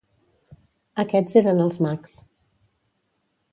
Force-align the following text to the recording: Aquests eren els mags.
Aquests 1.03 1.37
eren 1.43 1.63
els 1.67 1.79
mags. 1.87 2.17